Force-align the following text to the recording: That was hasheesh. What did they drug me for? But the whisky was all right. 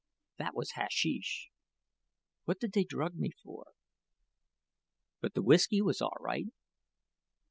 That 0.39 0.55
was 0.55 0.71
hasheesh. 0.71 1.49
What 2.45 2.59
did 2.59 2.73
they 2.73 2.85
drug 2.85 3.13
me 3.13 3.29
for? 3.43 3.67
But 5.19 5.35
the 5.35 5.43
whisky 5.43 5.79
was 5.83 6.01
all 6.01 6.17
right. 6.19 6.47